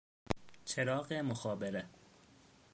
[0.65, 1.85] چراغ مخابره